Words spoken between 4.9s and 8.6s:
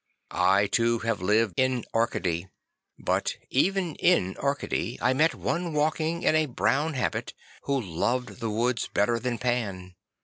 I met one walking in a brown habit who loved the